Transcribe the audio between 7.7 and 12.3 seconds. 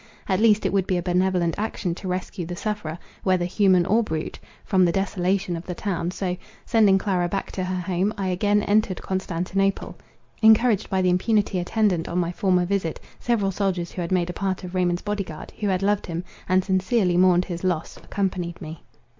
home, I again entered Constantinople. Encouraged by the impunity attendant on